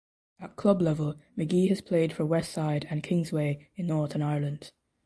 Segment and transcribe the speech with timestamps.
[0.39, 4.71] At club level Magee has played for Westside and Kingsway in Northern Ireland.